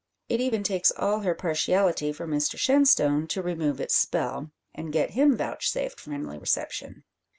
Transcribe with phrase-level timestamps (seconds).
[0.29, 5.11] It even takes all her partiality for Mr Shenstone to remove its spell, and get
[5.11, 7.03] him vouchsafed friendly reception.